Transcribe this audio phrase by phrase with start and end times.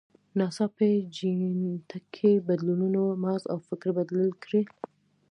[0.37, 4.65] ناڅاپي جینټیکي بدلونونو مغز او فکر بدل کړل.